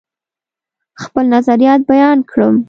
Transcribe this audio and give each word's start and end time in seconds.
خپل 1.03 1.25
نظریات 1.35 1.81
بیان 1.89 2.17
کړم. 2.31 2.55